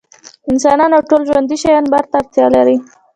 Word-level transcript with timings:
انسانان 0.51 0.91
او 0.97 1.01
ټول 1.09 1.21
ژوندي 1.29 1.57
شيان 1.63 1.83
لمر 1.87 2.05
ته 2.11 2.15
اړتيا 2.21 2.47
لري. 2.55 2.77